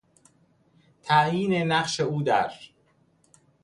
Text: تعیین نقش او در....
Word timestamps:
تعیین 1.03 1.71
نقش 1.71 1.99
او 1.99 2.23
در.... 2.23 2.51